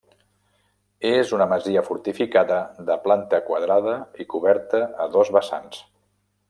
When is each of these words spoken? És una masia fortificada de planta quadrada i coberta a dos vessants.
És 1.09 1.33
una 1.37 1.47
masia 1.51 1.83
fortificada 1.89 2.57
de 2.89 2.97
planta 3.05 3.43
quadrada 3.51 3.97
i 4.25 4.31
coberta 4.35 4.85
a 5.07 5.11
dos 5.19 5.35
vessants. 5.39 5.89